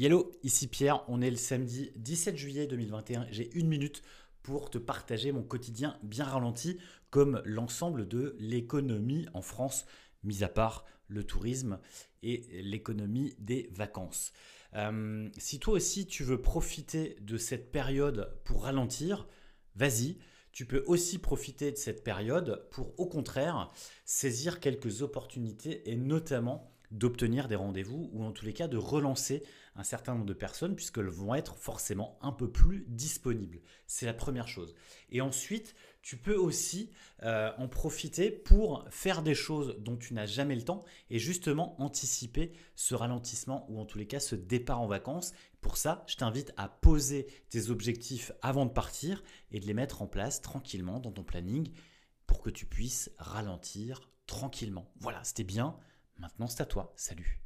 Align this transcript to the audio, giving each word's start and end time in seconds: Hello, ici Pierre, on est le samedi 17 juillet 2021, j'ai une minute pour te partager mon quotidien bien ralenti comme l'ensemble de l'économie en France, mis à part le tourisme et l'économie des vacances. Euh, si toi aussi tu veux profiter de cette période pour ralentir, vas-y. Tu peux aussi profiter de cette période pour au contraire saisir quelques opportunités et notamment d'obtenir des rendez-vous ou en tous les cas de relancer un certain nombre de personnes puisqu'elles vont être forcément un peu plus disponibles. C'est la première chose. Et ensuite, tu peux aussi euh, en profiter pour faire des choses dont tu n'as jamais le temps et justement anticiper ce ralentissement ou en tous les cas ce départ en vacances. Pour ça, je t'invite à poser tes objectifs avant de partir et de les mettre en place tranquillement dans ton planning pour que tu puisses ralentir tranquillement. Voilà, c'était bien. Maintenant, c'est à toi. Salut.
Hello, 0.00 0.30
ici 0.44 0.68
Pierre, 0.68 1.02
on 1.08 1.20
est 1.20 1.30
le 1.30 1.36
samedi 1.36 1.90
17 1.96 2.36
juillet 2.36 2.68
2021, 2.68 3.26
j'ai 3.32 3.52
une 3.58 3.66
minute 3.66 4.02
pour 4.44 4.70
te 4.70 4.78
partager 4.78 5.32
mon 5.32 5.42
quotidien 5.42 5.98
bien 6.04 6.24
ralenti 6.24 6.78
comme 7.10 7.42
l'ensemble 7.44 8.06
de 8.06 8.36
l'économie 8.38 9.26
en 9.34 9.42
France, 9.42 9.86
mis 10.22 10.44
à 10.44 10.48
part 10.48 10.84
le 11.08 11.24
tourisme 11.24 11.80
et 12.22 12.46
l'économie 12.62 13.34
des 13.40 13.70
vacances. 13.72 14.32
Euh, 14.74 15.28
si 15.36 15.58
toi 15.58 15.74
aussi 15.74 16.06
tu 16.06 16.22
veux 16.22 16.40
profiter 16.40 17.16
de 17.20 17.36
cette 17.36 17.72
période 17.72 18.32
pour 18.44 18.62
ralentir, 18.62 19.26
vas-y. 19.74 20.18
Tu 20.52 20.64
peux 20.64 20.84
aussi 20.86 21.18
profiter 21.18 21.72
de 21.72 21.76
cette 21.76 22.04
période 22.04 22.68
pour 22.70 22.94
au 23.00 23.06
contraire 23.06 23.72
saisir 24.04 24.60
quelques 24.60 25.02
opportunités 25.02 25.90
et 25.90 25.96
notamment 25.96 26.77
d'obtenir 26.90 27.48
des 27.48 27.56
rendez-vous 27.56 28.10
ou 28.12 28.24
en 28.24 28.32
tous 28.32 28.44
les 28.44 28.52
cas 28.52 28.68
de 28.68 28.76
relancer 28.76 29.42
un 29.76 29.84
certain 29.84 30.14
nombre 30.14 30.26
de 30.26 30.34
personnes 30.34 30.74
puisqu'elles 30.74 31.06
vont 31.06 31.34
être 31.34 31.56
forcément 31.56 32.18
un 32.20 32.32
peu 32.32 32.50
plus 32.50 32.84
disponibles. 32.88 33.60
C'est 33.86 34.06
la 34.06 34.14
première 34.14 34.48
chose. 34.48 34.74
Et 35.10 35.20
ensuite, 35.20 35.74
tu 36.02 36.16
peux 36.16 36.34
aussi 36.34 36.90
euh, 37.22 37.52
en 37.58 37.68
profiter 37.68 38.30
pour 38.30 38.84
faire 38.90 39.22
des 39.22 39.34
choses 39.34 39.76
dont 39.80 39.96
tu 39.96 40.14
n'as 40.14 40.26
jamais 40.26 40.56
le 40.56 40.62
temps 40.62 40.84
et 41.10 41.18
justement 41.18 41.80
anticiper 41.80 42.52
ce 42.74 42.94
ralentissement 42.94 43.66
ou 43.70 43.78
en 43.78 43.84
tous 43.84 43.98
les 43.98 44.06
cas 44.06 44.20
ce 44.20 44.34
départ 44.34 44.80
en 44.80 44.86
vacances. 44.86 45.32
Pour 45.60 45.76
ça, 45.76 46.04
je 46.06 46.16
t'invite 46.16 46.52
à 46.56 46.68
poser 46.68 47.26
tes 47.50 47.70
objectifs 47.70 48.32
avant 48.42 48.66
de 48.66 48.72
partir 48.72 49.22
et 49.50 49.60
de 49.60 49.66
les 49.66 49.74
mettre 49.74 50.02
en 50.02 50.06
place 50.06 50.40
tranquillement 50.40 50.98
dans 50.98 51.12
ton 51.12 51.24
planning 51.24 51.72
pour 52.26 52.42
que 52.42 52.50
tu 52.50 52.66
puisses 52.66 53.10
ralentir 53.18 54.08
tranquillement. 54.26 54.90
Voilà, 55.00 55.22
c'était 55.24 55.44
bien. 55.44 55.76
Maintenant, 56.18 56.46
c'est 56.48 56.62
à 56.62 56.66
toi. 56.66 56.92
Salut. 56.96 57.40